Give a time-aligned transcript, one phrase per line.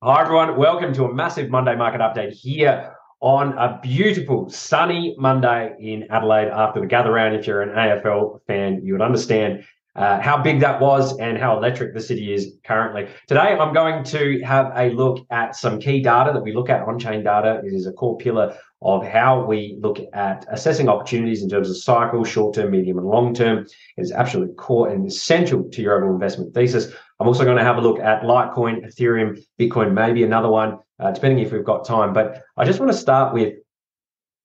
[0.00, 0.56] Hi, everyone.
[0.56, 6.50] Welcome to a massive Monday market update here on a beautiful sunny Monday in Adelaide
[6.50, 7.34] after the gather round.
[7.34, 9.64] If you're an AFL fan, you would understand
[9.96, 13.08] uh, how big that was and how electric the city is currently.
[13.26, 16.82] Today, I'm going to have a look at some key data that we look at
[16.82, 17.60] on chain data.
[17.64, 21.76] It is a core pillar of how we look at assessing opportunities in terms of
[21.76, 23.66] cycle, short term, medium, and long term.
[23.96, 26.94] It is absolutely core and essential to your overall investment thesis.
[27.20, 31.10] I'm also going to have a look at Litecoin, Ethereum, Bitcoin, maybe another one, uh,
[31.10, 32.12] depending if we've got time.
[32.12, 33.54] But I just want to start with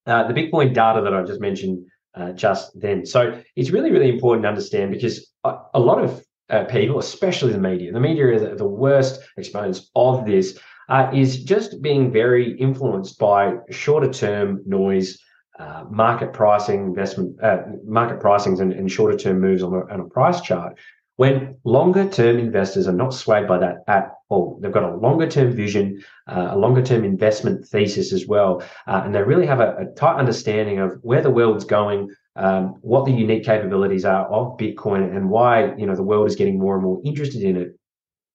[0.08, 3.06] uh, the Bitcoin data that I just mentioned uh, just then.
[3.06, 7.60] So it's really, really important to understand because a, lot of uh, people, especially the
[7.60, 13.20] media, the media is the worst exponents of this, uh, is just being very influenced
[13.20, 15.20] by shorter term noise.
[15.60, 20.00] Uh, market pricing, investment, uh, market pricings, and, and shorter term moves on a, on
[20.00, 20.76] a price chart,
[21.18, 24.60] when longer term investors are not swayed by that at all.
[24.62, 29.02] They've got a longer term vision, uh, a longer term investment thesis as well, uh,
[29.06, 33.06] and they really have a, a, tight understanding of where the world's going, um, what
[33.06, 36.74] the unique capabilities are of Bitcoin, and why you know the world is getting more
[36.76, 37.78] and more interested in it.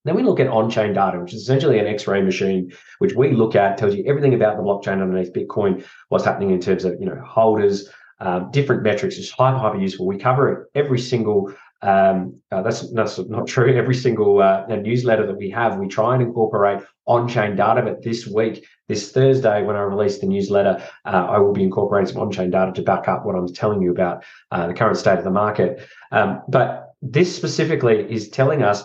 [0.05, 3.57] Then we look at on-chain data, which is essentially an X-ray machine, which we look
[3.57, 7.07] at, tells you everything about the blockchain underneath Bitcoin, what's happening in terms of you
[7.07, 9.19] know holders, um, different metrics.
[9.19, 10.07] It's hyper hyper useful.
[10.07, 13.77] We cover it every single um, uh, that's, that's not true.
[13.77, 17.83] Every single uh, newsletter that we have, we try and incorporate on-chain data.
[17.83, 22.13] But this week, this Thursday, when I release the newsletter, uh, I will be incorporating
[22.13, 25.19] some on-chain data to back up what I'm telling you about uh, the current state
[25.19, 25.87] of the market.
[26.11, 28.85] Um, but this specifically is telling us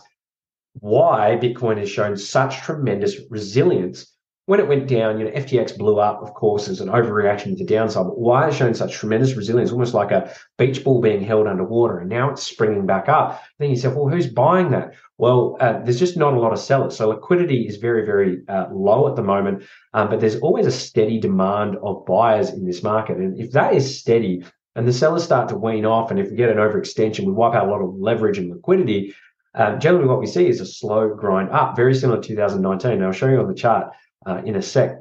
[0.79, 4.12] why Bitcoin has shown such tremendous resilience
[4.45, 7.55] when it went down, you know, FTX blew up, of course, as an overreaction to
[7.55, 8.05] the downside.
[8.05, 11.99] But why has shown such tremendous resilience, almost like a beach ball being held underwater,
[11.99, 13.41] and now it's springing back up.
[13.59, 14.95] Then you say, well, who's buying that?
[15.17, 16.97] Well, uh, there's just not a lot of sellers.
[16.97, 20.71] So liquidity is very, very uh, low at the moment, um, but there's always a
[20.71, 23.17] steady demand of buyers in this market.
[23.17, 24.43] And if that is steady
[24.75, 27.55] and the sellers start to wean off, and if we get an overextension, we wipe
[27.55, 29.15] out a lot of leverage and liquidity.
[29.55, 32.99] Um, generally, what we see is a slow grind up, very similar to 2019.
[32.99, 33.93] Now, I'll show you on the chart
[34.25, 34.99] uh, in a sec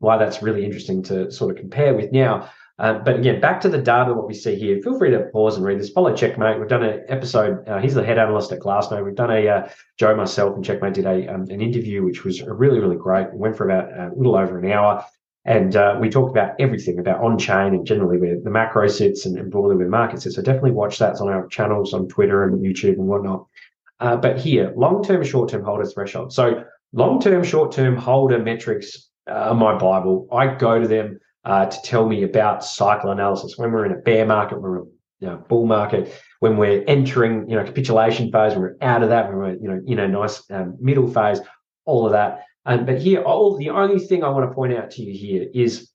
[0.00, 2.50] why that's really interesting to sort of compare with now.
[2.78, 4.80] Uh, but again, back to the data, what we see here.
[4.80, 5.90] Feel free to pause and read this.
[5.90, 6.58] Follow Checkmate.
[6.58, 7.68] We've done an episode.
[7.68, 9.04] Uh, he's the head analyst at Glassnode.
[9.04, 12.40] We've done a uh, Joe myself and Checkmate did a um, an interview which was
[12.42, 13.30] really really great.
[13.34, 15.04] Went for about uh, a little over an hour,
[15.44, 19.26] and uh, we talked about everything about on chain and generally where the macro sits
[19.26, 20.36] and, and broadly where the market sits.
[20.36, 21.10] So definitely watch that.
[21.10, 23.46] It's on our channels on Twitter and YouTube and whatnot.
[24.00, 26.32] Uh, but here, long term, short term holders threshold.
[26.32, 30.28] So long term, short term holder metrics are my Bible.
[30.32, 33.56] I go to them uh, to tell me about cycle analysis.
[33.56, 34.84] When we're in a bear market, when we're
[35.28, 39.28] know, bull market, when we're entering, you know, capitulation phase, when we're out of that,
[39.28, 41.40] when we're, you know, in a nice um, middle phase,
[41.84, 42.44] all of that.
[42.66, 45.48] Um, but here, all the only thing I want to point out to you here
[45.54, 45.90] is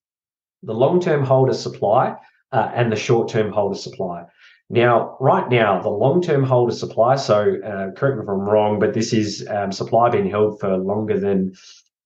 [0.63, 2.16] the long-term holder supply
[2.51, 4.25] uh, and the short-term holder supply.
[4.69, 7.15] Now, right now, the long-term holder supply.
[7.15, 10.75] So, uh, correct me if I'm wrong, but this is um, supply being held for
[10.77, 11.53] longer than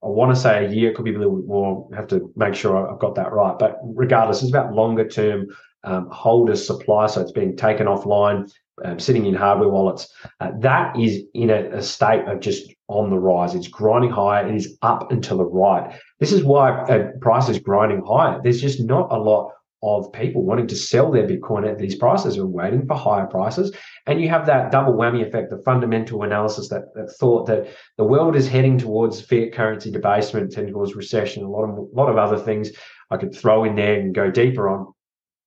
[0.03, 0.91] I want to say a year.
[0.91, 1.87] It could be a little bit more.
[1.93, 3.57] I have to make sure I've got that right.
[3.57, 5.47] But regardless, it's about longer-term
[5.85, 7.07] um, holder supply.
[7.07, 8.51] So it's being taken offline,
[8.83, 10.13] um, sitting in hardware wallets.
[10.41, 13.55] Uh, that is in a, a, state of just on the rise.
[13.55, 14.47] It's grinding higher.
[14.47, 15.97] It is up and to the right.
[16.19, 18.41] This is why uh, price is grinding higher.
[18.43, 22.38] There's just not a lot of people wanting to sell their Bitcoin at these prices
[22.38, 23.73] are waiting for higher prices.
[24.07, 27.67] And you have that double whammy effect, the fundamental analysis that, that thought that
[27.97, 32.09] the world is heading towards fiat currency debasement, towards recession, a lot of a lot
[32.09, 32.72] of other things
[33.09, 34.94] I could throw in there and go deeper on.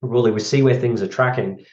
[0.01, 1.65] Really, we see where things are tracking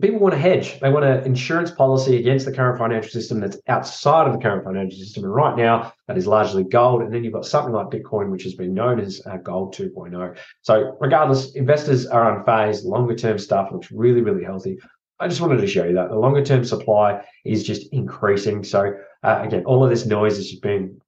[0.00, 0.80] people want to hedge.
[0.80, 4.64] They want an insurance policy against the current financial system that's outside of the current
[4.64, 5.24] financial system.
[5.24, 7.02] And right now, that is largely gold.
[7.02, 10.36] And then you've got something like Bitcoin, which has been known as uh, gold 2.0.
[10.62, 12.84] So, regardless, investors are unfazed.
[12.84, 14.78] Longer term stuff looks really, really healthy.
[15.18, 18.64] I just wanted to show you that the longer term supply is just increasing.
[18.64, 21.00] So, uh, again, all of this noise is just being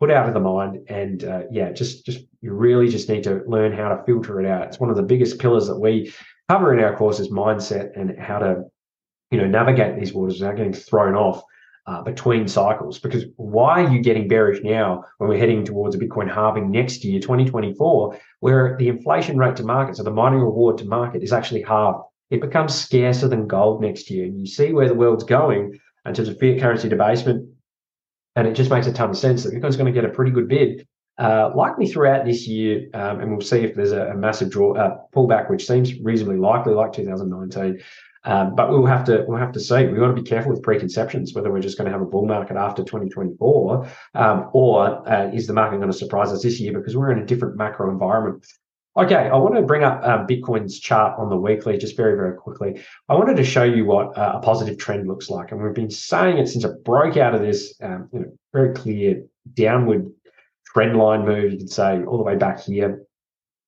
[0.00, 0.88] put out of the mind.
[0.88, 4.46] And uh, yeah, just just you really just need to learn how to filter it
[4.46, 4.66] out.
[4.66, 6.12] It's one of the biggest pillars that we
[6.50, 8.64] cover in our course is mindset and how to,
[9.30, 11.44] you know, navigate these waters without getting thrown off
[11.86, 12.98] uh, between cycles.
[12.98, 17.04] Because why are you getting bearish now when we're heading towards a Bitcoin halving next
[17.04, 21.32] year, 2024, where the inflation rate to market, so the mining reward to market, is
[21.32, 22.02] actually halved?
[22.30, 24.24] It becomes scarcer than gold next year.
[24.24, 27.48] And you see where the world's going in terms of fiat currency debasement.
[28.34, 30.32] And it just makes a ton of sense that Bitcoin's going to get a pretty
[30.32, 30.88] good bid
[31.20, 34.74] uh, likely throughout this year, um, and we'll see if there's a, a massive draw
[34.74, 37.80] uh, pullback, which seems reasonably likely, like 2019.
[38.24, 39.86] Um, but we'll have to we'll have to see.
[39.86, 42.26] We want to be careful with preconceptions whether we're just going to have a bull
[42.26, 46.72] market after 2024, um, or uh, is the market going to surprise us this year
[46.72, 48.46] because we're in a different macro environment.
[48.96, 52.36] Okay, I want to bring up um, Bitcoin's chart on the weekly just very, very
[52.36, 52.82] quickly.
[53.08, 55.52] I wanted to show you what uh, a positive trend looks like.
[55.52, 58.74] And we've been saying it since it broke out of this um, you know, very
[58.74, 59.22] clear
[59.54, 60.10] downward
[60.72, 63.06] trend line move, you could say, all the way back here.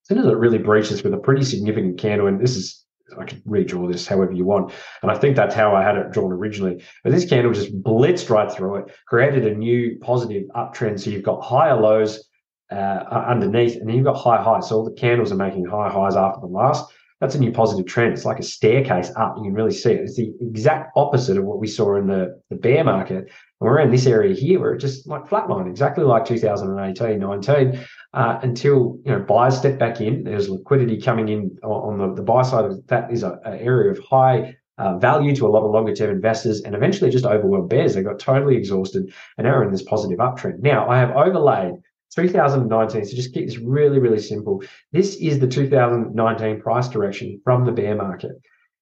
[0.05, 2.85] As soon as it really breaches with a pretty significant candle, and this is
[3.19, 4.73] I can redraw this however you want.
[5.03, 6.83] And I think that's how I had it drawn originally.
[7.05, 11.01] But this candle just blitzed right through it, created a new positive uptrend.
[11.01, 12.29] So you've got higher lows
[12.71, 14.69] uh, underneath, and then you've got high highs.
[14.69, 16.91] So all the candles are making high highs after the last.
[17.23, 18.15] That's a new positive trend.
[18.15, 19.37] It's like a staircase up.
[19.37, 20.01] You can really see it.
[20.01, 23.19] It's the exact opposite of what we saw in the, the bear market.
[23.19, 23.29] And
[23.61, 27.81] we're in this area here where it just like flatline, exactly like 2018, 19,
[28.13, 30.25] uh, until you know buyers step back in.
[30.25, 32.65] There's liquidity coming in on the, the buy side.
[32.65, 36.11] Of that is an area of high uh, value to a lot of longer term
[36.11, 37.95] investors and eventually just overwhelmed bears.
[37.95, 40.59] They got totally exhausted and are in this positive uptrend.
[40.59, 41.75] Now, I have overlaid
[42.15, 43.05] 2019.
[43.05, 44.63] So just keep this really, really simple.
[44.93, 48.33] This is the 2019 price direction from the bear market.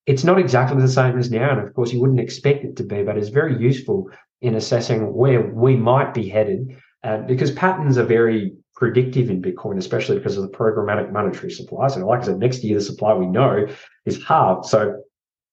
[0.06, 1.50] It's not exactly the same as now.
[1.50, 4.10] And of course, you wouldn't expect it to be, but it's very useful
[4.40, 9.76] in assessing where we might be headed uh, because patterns are very predictive in Bitcoin,
[9.76, 11.86] especially because of the programmatic monetary supply.
[11.88, 13.66] So, like I said, next year, the supply we know
[14.06, 14.66] is halved.
[14.66, 15.02] So,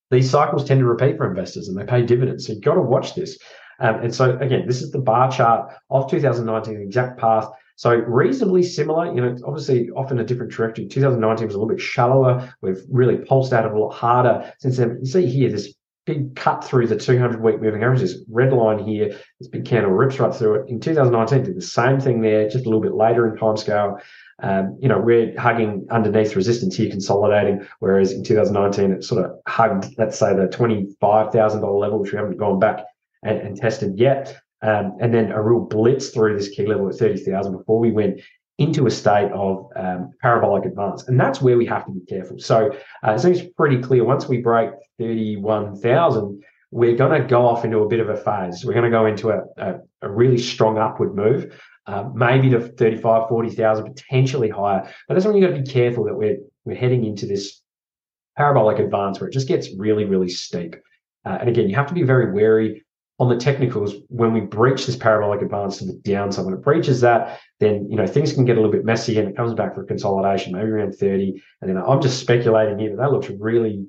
[0.09, 2.47] these cycles tend to repeat for investors and they pay dividends.
[2.47, 3.38] So, you've got to watch this.
[3.80, 7.50] Um, and so, again, this is the bar chart of 2019, the exact path.
[7.77, 10.88] So reasonably similar, you know, obviously often a different trajectory.
[10.88, 12.51] 2019 was a little bit shallower.
[12.62, 14.97] We've really pulsed out a lot harder since then.
[15.00, 15.75] You see here this
[16.07, 19.91] big cut through the 200 week moving average, this red line here, this big candle
[19.91, 20.69] rips right through it.
[20.69, 24.00] In 2019, did the same thing there, just a little bit later in time scale.
[24.41, 29.38] Um, you know, we're hugging underneath resistance here, consolidating, whereas in 2019, it sort of
[29.47, 32.85] hugged, let's say, the $25,000 level, which we haven't gone back
[33.21, 36.95] and, and tested yet um, and then a real blitz through this key level at
[36.95, 38.19] 30,000 before we went
[38.57, 41.07] into a state of um, parabolic advance.
[41.07, 42.39] And that's where we have to be careful.
[42.39, 42.71] So
[43.06, 47.80] uh, it seems pretty clear once we break 31,000, we're going to go off into
[47.80, 48.65] a bit of a phase.
[48.65, 52.59] We're going to go into a, a, a really strong upward move, uh, maybe to
[52.59, 54.92] 35, 40,000, potentially higher.
[55.07, 57.62] But that's when you've got to be careful that we're, we're heading into this
[58.36, 60.75] parabolic advance where it just gets really, really steep.
[61.25, 62.86] Uh, and again, you have to be very wary
[63.19, 67.02] on the technicals, when we breach this parabolic advance to the downside, when it breaches
[67.02, 69.74] that, then you know things can get a little bit messy and it comes back
[69.74, 71.42] for consolidation, maybe around 30.
[71.62, 73.88] And then I'm just speculating here, but that looks really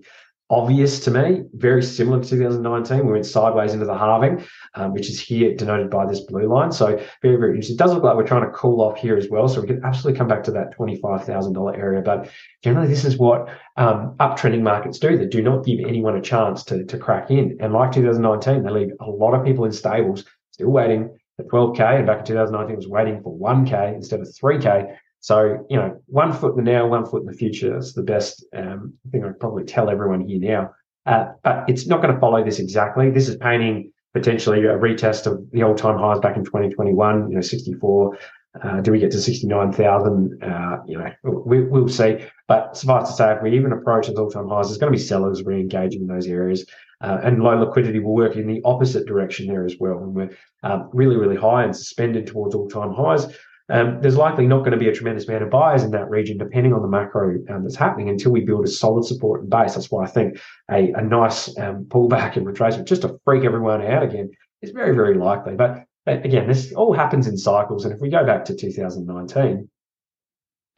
[0.51, 3.05] obvious to me, very similar to 2019.
[3.05, 6.73] We went sideways into the halving, um, which is here denoted by this blue line.
[6.73, 7.75] So very, very interesting.
[7.75, 9.49] It does look like we're trying to cool off here as well.
[9.49, 12.01] So we could absolutely come back to that $25,000 area.
[12.01, 12.31] But
[12.63, 15.19] generally, this is what um, uptrending markets do.
[15.19, 17.59] They do not give anyone a chance to, to crack in.
[17.61, 21.99] And like 2019, they leave a lot of people in stables still waiting for 12K.
[21.99, 24.97] And back in 2019, it was waiting for 1K instead of 3K.
[25.29, 27.75] So, you know, one foot in the now, one foot in the future.
[27.75, 30.71] That's the best um, thing I'd probably tell everyone here now.
[31.05, 33.11] Uh, but it's not going to follow this exactly.
[33.11, 37.29] This is painting potentially a retest of the all-time highs back in 2021.
[37.29, 38.19] You know, 64.
[38.63, 40.43] Uh, do we get to 69,000?
[40.43, 42.25] Uh, you know, we, will see.
[42.47, 45.05] But suffice to say, if we even approach those all-time highs, there's going to be
[45.05, 46.65] sellers re-engaging in those areas.
[47.03, 49.99] Uh, and low liquidity will work in the opposite direction there as well.
[49.99, 53.27] When we're um, really, really high and suspended towards all-time highs,
[53.71, 56.39] um, there's likely not going to be a tremendous amount of buyers in that region,
[56.39, 59.75] depending on the macro um, that's happening, until we build a solid support base.
[59.75, 63.83] That's why I think a, a nice um, pullback and retracement just to freak everyone
[63.83, 64.31] out again
[64.63, 65.55] is very, very likely.
[65.55, 67.85] But, but again, this all happens in cycles.
[67.85, 69.69] And if we go back to 2019,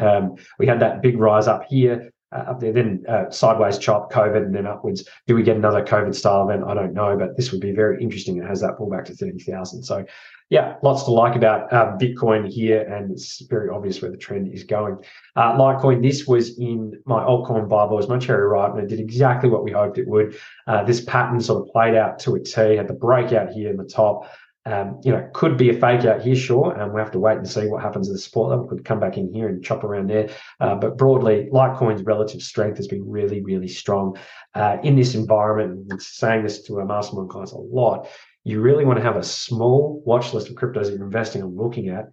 [0.00, 2.10] um, we had that big rise up here.
[2.32, 5.08] Uh, up there, then uh, sideways chop, COVID, and then upwards.
[5.26, 6.64] Do we get another COVID style event?
[6.64, 8.36] I don't know, but this would be very interesting.
[8.36, 9.82] It has that pullback to 30,000.
[9.82, 10.04] So
[10.50, 14.52] yeah, lots to like about uh, Bitcoin here, and it's very obvious where the trend
[14.52, 14.98] is going.
[15.36, 18.98] Uh, Litecoin, this was in my altcoin Bible, was my cherry ripe, and it did
[18.98, 20.36] exactly what we hoped it would.
[20.66, 23.76] Uh, this pattern sort of played out to a T, had the breakout here in
[23.76, 24.28] the top.
[24.66, 27.38] Um, you know, could be a fake out here, sure, and we have to wait
[27.38, 28.66] and see what happens at the support level.
[28.66, 30.28] Could come back in here and chop around there.
[30.60, 34.18] Uh, but broadly, Litecoin's relative strength has been really, really strong
[34.54, 35.90] uh, in this environment.
[35.90, 38.06] And saying this to our mastermind clients a lot
[38.44, 41.56] you really want to have a small watch list of cryptos that you're investing and
[41.56, 42.06] looking at.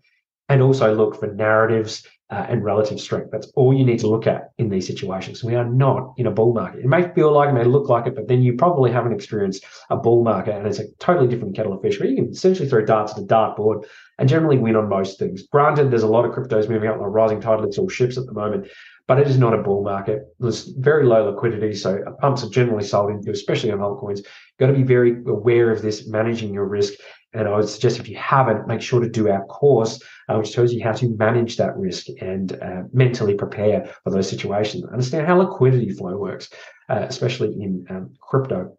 [0.50, 3.30] And also look for narratives uh, and relative strength.
[3.32, 5.44] That's all you need to look at in these situations.
[5.44, 6.82] We are not in a bull market.
[6.82, 9.66] It may feel like it, may look like it, but then you probably haven't experienced
[9.90, 12.68] a bull market, and it's a totally different kettle of fish where you can essentially
[12.68, 13.86] throw darts at a dartboard
[14.20, 15.48] and generally win on most things.
[15.48, 18.26] Granted, there's a lot of cryptos moving up like rising tide lifts all ships at
[18.26, 18.68] the moment,
[19.08, 20.24] but it is not a bull market.
[20.40, 24.18] There's very low liquidity, so pumps are generally sold into, especially on altcoins.
[24.18, 26.96] You've got to be very aware of this, managing your risk.
[27.38, 30.54] And I would suggest if you haven't, make sure to do our course, uh, which
[30.54, 34.84] tells you how to manage that risk and uh, mentally prepare for those situations.
[34.86, 36.50] Understand how liquidity flow works,
[36.90, 38.76] uh, especially in um, crypto.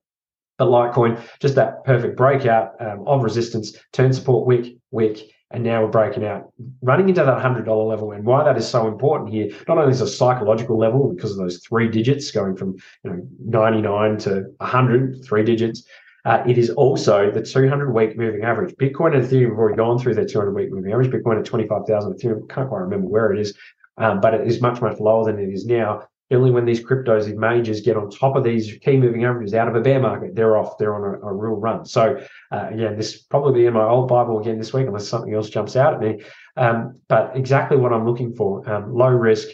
[0.59, 5.83] But Litecoin, just that perfect breakout um, of resistance, turn support wick, wick, and now
[5.83, 8.11] we're breaking out, running into that $100 level.
[8.11, 11.39] And why that is so important here, not only is a psychological level because of
[11.39, 12.75] those three digits going from
[13.05, 15.85] you know 99 to 100, three digits,
[16.25, 18.75] uh, it is also the 200 week moving average.
[18.77, 21.11] Bitcoin and Ethereum have already gone through their 200 week moving average.
[21.11, 23.57] Bitcoin at 25,000, Ethereum, can't quite remember where it is,
[23.97, 26.07] um, but it is much, much lower than it is now.
[26.31, 29.69] Only when these cryptos, these majors get on top of these key moving averages out
[29.69, 31.87] of a bear market, they're off, they're on a, a real run.
[31.87, 32.23] So,
[32.53, 35.75] uh, again, this probably in my old Bible again this week, unless something else jumps
[35.75, 36.23] out at me.
[36.59, 39.49] Um, but exactly what I'm looking for um, low risk,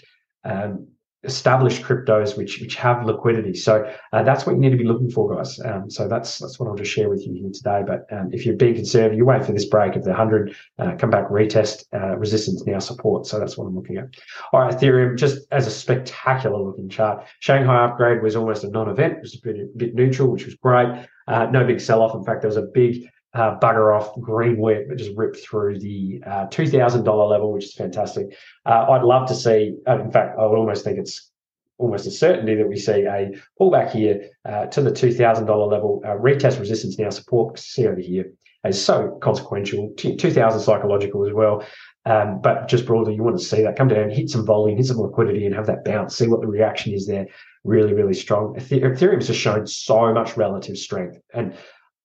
[0.44, 0.88] um,
[1.24, 3.54] established cryptos which which have liquidity.
[3.54, 5.58] So uh, that's what you need to be looking for, guys.
[5.60, 7.82] Um, so that's that's what I'll just share with you here today.
[7.86, 10.94] But um, if you're being conservative, you wait for this break of the 100, uh,
[10.96, 13.26] come back, retest uh, resistance now support.
[13.26, 14.08] So that's what I'm looking at.
[14.52, 17.24] All right, Ethereum just as a spectacular looking chart.
[17.40, 19.14] Shanghai upgrade was almost a non-event.
[19.14, 20.88] It was a bit, a bit neutral, which was great.
[21.26, 22.14] Uh, no big sell-off.
[22.14, 25.78] In fact, there was a big uh, bugger off green whip that just ripped through
[25.80, 28.36] the uh, $2,000 level, which is fantastic.
[28.64, 31.30] Uh, I'd love to see, uh, in fact, I would almost think it's
[31.78, 36.00] almost a certainty that we see a pullback here uh, to the $2,000 level.
[36.04, 38.30] Uh, retest resistance now support, see over here,
[38.64, 39.92] is so consequential.
[39.96, 41.64] 2000 psychological as well.
[42.06, 44.86] Um, but just broadly, you want to see that come down, hit some volume, hit
[44.86, 46.16] some liquidity, and have that bounce.
[46.16, 47.26] See what the reaction is there.
[47.64, 48.54] Really, really strong.
[48.56, 51.54] Ethereum's just shown so much relative strength, and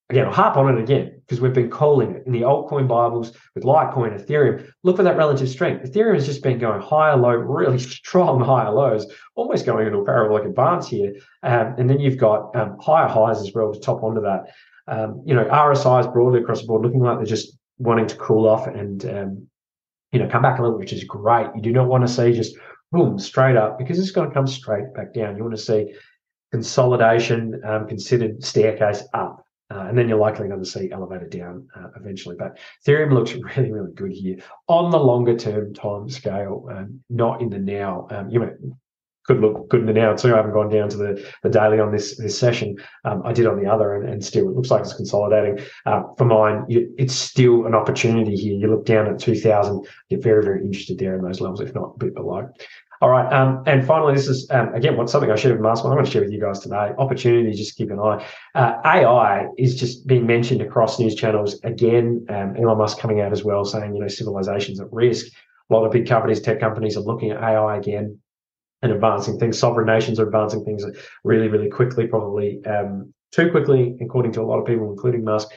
[0.09, 3.33] again, I'll harp on it again because we've been calling it in the altcoin Bibles
[3.53, 4.67] with Litecoin, Ethereum.
[4.83, 5.89] Look for that relative strength.
[5.89, 10.05] Ethereum has just been going higher low, really strong higher lows, almost going into a
[10.05, 11.13] parabolic advance here.
[11.43, 14.45] Um, and then you've got um, higher highs as well to top onto that.
[14.87, 18.47] Um, you know, RSIs broadly across the board looking like they're just wanting to cool
[18.47, 19.47] off and, um,
[20.11, 21.47] you know, come back a little, which is great.
[21.55, 22.55] You do not want to see just
[22.91, 25.37] boom straight up because it's going to come straight back down.
[25.37, 25.93] You want to see
[26.51, 29.45] consolidation um, considered staircase up.
[29.71, 32.35] Uh, and then you're likely going to see elevated down uh, eventually.
[32.37, 37.41] But Ethereum looks really, really good here on the longer term time scale, um, not
[37.41, 38.07] in the now.
[38.09, 38.55] Um, you know,
[39.29, 40.33] could look good in the now too.
[40.33, 42.77] I haven't gone down to the, the daily on this this session.
[43.05, 45.63] Um, I did on the other, and, and, still it looks like it's consolidating.
[45.85, 48.55] Uh, for mine, you, it's still an opportunity here.
[48.55, 51.93] You look down at 2000, get very, very interested there in those levels, if not
[51.95, 52.49] a bit below.
[53.01, 53.31] All right.
[53.31, 55.93] Um, and finally, this is um, again what something I shared with Mastermind.
[55.93, 56.91] I'm going to share with you guys today.
[56.97, 58.25] Opportunity, just keep an eye.
[58.55, 62.25] Uh, AI is just being mentioned across news channels again.
[62.27, 65.27] Um, Elon Musk coming out as well, saying you know civilization's at risk.
[65.69, 68.19] A lot of big companies, tech companies, are looking at AI again
[68.81, 69.57] and advancing things.
[69.57, 70.83] Sovereign nations are advancing things
[71.23, 75.49] really, really quickly, probably um, too quickly, according to a lot of people, including Musk.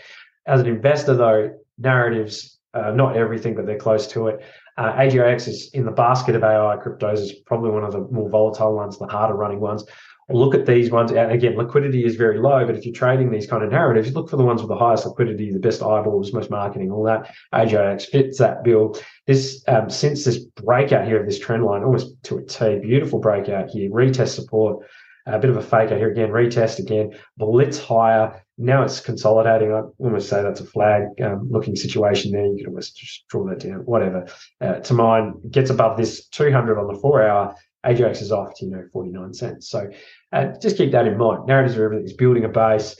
[0.46, 4.40] As an investor, though, narratives, uh, not everything, but they're close to it.
[4.78, 8.30] Uh, AGIX is in the basket of AI cryptos is probably one of the more
[8.30, 9.84] volatile ones, the harder running ones.
[10.30, 11.10] Look at these ones.
[11.12, 14.30] And again, liquidity is very low, but if you're trading these kind of narratives, look
[14.30, 17.34] for the ones with the highest liquidity, the best eyeballs, most marketing, all that.
[17.52, 18.98] AGIX fits that bill.
[19.26, 23.18] This um, since this breakout here of this trend line, almost to a T, beautiful
[23.18, 24.86] breakout here, retest support
[25.26, 28.42] a bit of a fake out here again, retest again, blitz higher.
[28.62, 29.72] Now it's consolidating.
[29.72, 32.46] I almost say that's a flag um, looking situation there.
[32.46, 34.26] You can almost just draw that down, whatever.
[34.60, 37.54] Uh, to mine, gets above this 200 on the four hour.
[37.84, 39.68] AGIX is off to, you know, 49 cents.
[39.68, 39.90] So
[40.32, 41.46] uh, just keep that in mind.
[41.46, 42.04] Narratives are everything.
[42.04, 42.94] It's building a base,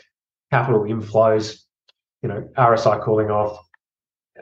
[0.51, 1.63] capital inflows,
[2.23, 3.65] you know, RSI cooling off,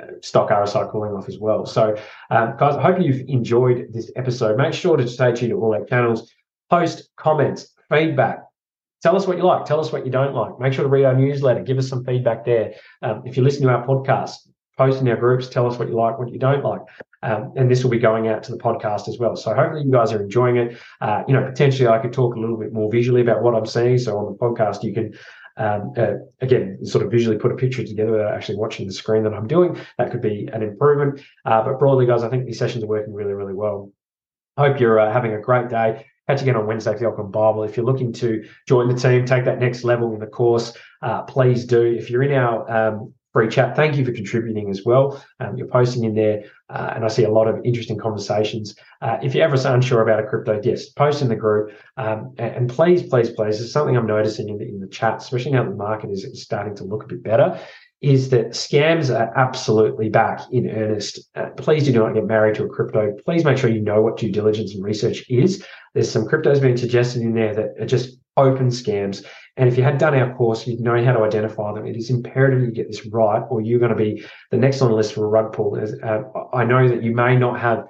[0.00, 1.66] uh, Stoch RSI cooling off as well.
[1.66, 1.94] So,
[2.30, 4.56] um, guys, I hope you've enjoyed this episode.
[4.56, 6.32] Make sure to stay tuned to all our channels
[6.70, 8.44] post comments, feedback.
[9.02, 9.64] Tell us what you like.
[9.64, 10.59] Tell us what you don't like.
[10.59, 11.62] Make sure to read our newsletter.
[11.62, 12.75] Give us some feedback there.
[13.02, 14.37] Um, if you listen to our podcast,
[14.80, 15.47] post in our groups.
[15.49, 16.80] Tell us what you like, what you don't like.
[17.23, 19.37] Um, and this will be going out to the podcast as well.
[19.37, 20.78] So hopefully you guys are enjoying it.
[21.02, 23.66] Uh, you know, potentially I could talk a little bit more visually about what I'm
[23.66, 23.99] seeing.
[23.99, 25.12] So on the podcast, you can
[25.59, 29.25] um, uh, again, sort of visually put a picture together without actually watching the screen
[29.25, 29.76] that I'm doing.
[29.99, 31.21] That could be an improvement.
[31.45, 33.92] Uh, but broadly, guys, I think these sessions are working really, really well.
[34.57, 37.64] Hope you're uh, having a great day catch again on Wednesday for the Altcoin Bible.
[37.64, 41.22] If you're looking to join the team, take that next level in the course, uh,
[41.22, 41.82] please do.
[41.82, 43.76] If you're in our um, free chat.
[43.76, 45.25] Thank you for contributing as well.
[45.38, 48.75] Um, you're posting in there, uh, and I see a lot of interesting conversations.
[49.00, 51.72] Uh, if you're ever unsure about a crypto, yes, post in the group.
[51.96, 55.18] Um, and, and, please, please, please, there's something I'm noticing in the, in the chat,
[55.18, 57.60] especially now the market is starting to look a bit better
[58.00, 61.21] is that scams are absolutely back in earnest.
[61.35, 63.14] Uh, please do not get married to a crypto.
[63.25, 65.64] Please make sure you know what due diligence and research is.
[65.95, 69.25] There's some cryptos being suggested in there that are just open scams.
[69.57, 71.87] And if you had done our course, you'd know how to identify them.
[71.87, 74.90] It is imperative you get this right, or you're going to be the next on
[74.90, 75.78] the list for a rug pull.
[75.78, 76.23] Uh,
[76.54, 77.87] I know that you may not have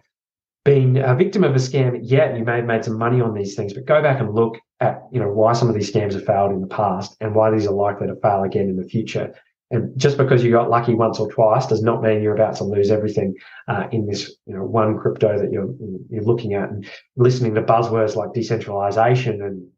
[0.64, 2.36] been a victim of a scam yet.
[2.36, 5.02] You may have made some money on these things, but go back and look at
[5.12, 7.66] you know why some of these scams have failed in the past and why these
[7.66, 9.34] are likely to fail again in the future.
[9.70, 12.64] And just because you got lucky once or twice does not mean you're about to
[12.64, 13.36] lose everything
[13.68, 15.72] uh, in this, you know, one crypto that you're
[16.10, 19.68] you're looking at and listening to buzzwords like decentralization and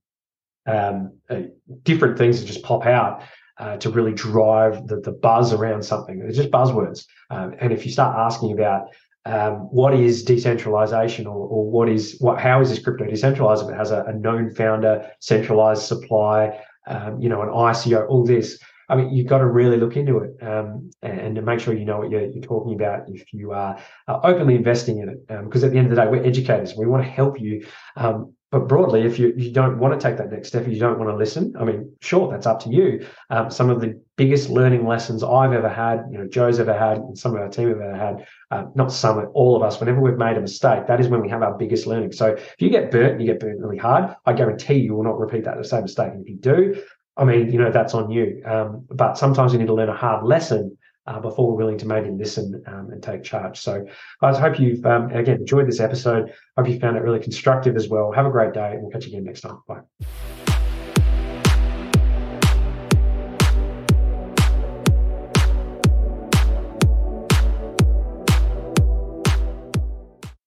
[0.66, 1.42] um, uh,
[1.82, 3.22] different things that just pop out
[3.58, 6.18] uh, to really drive the, the buzz around something.
[6.18, 7.04] They're just buzzwords.
[7.30, 8.88] Um, and if you start asking about
[9.24, 13.70] um, what is decentralization or, or, what is what how is this crypto decentralized if
[13.70, 18.58] it has a, a known founder, centralized supply, um, you know, an ICO, all this
[18.88, 21.84] I mean, you've got to really look into it um, and, to make sure you
[21.84, 25.26] know what you're, you're talking about if you are uh, openly investing in it.
[25.26, 26.74] Because um, at the end of the day, we're educators.
[26.76, 27.66] We want to help you.
[27.96, 30.98] Um, but broadly, if you, you don't want to take that next step, you don't
[30.98, 33.06] want to listen, I mean, sure, that's up to you.
[33.30, 36.98] Um, some of the biggest learning lessons I've ever had, you know, Joe's ever had,
[36.98, 40.02] and some of our team have ever had, uh, not some, all of us, whenever
[40.02, 42.12] we've made a mistake, that is when we have our biggest learning.
[42.12, 45.04] So if you get burnt and you get burnt really hard, I guarantee you will
[45.04, 46.12] not repeat that the same mistake.
[46.12, 46.82] And if you do,
[47.16, 48.42] I mean, you know, that's on you.
[48.44, 50.76] Um, but sometimes you need to learn a hard lesson
[51.06, 53.60] uh, before we're willing to maybe listen um, and take charge.
[53.60, 53.84] So
[54.22, 56.32] I hope you've, um, again, enjoyed this episode.
[56.56, 58.12] Hope you found it really constructive as well.
[58.12, 59.60] Have a great day and we'll catch you again next time.
[59.66, 59.80] Bye.